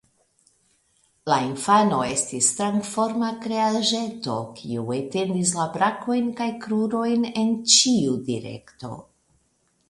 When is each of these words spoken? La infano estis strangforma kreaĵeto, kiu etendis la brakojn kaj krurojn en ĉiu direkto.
La 1.31 1.35
infano 1.47 1.99
estis 2.13 2.47
strangforma 2.53 3.29
kreaĵeto, 3.43 4.39
kiu 4.61 4.87
etendis 4.97 5.53
la 5.59 5.67
brakojn 5.77 6.33
kaj 6.41 6.49
krurojn 6.65 7.29
en 7.43 7.53
ĉiu 7.77 8.19
direkto. 8.33 8.93